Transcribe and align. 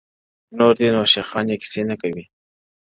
نور 0.57 0.73
دي 0.79 0.87
نو 0.95 1.01
شېخاني 1.13 1.55
كيسې 1.61 1.81
نه 1.89 1.95
كوي 2.01 2.23
ـ 2.27 2.29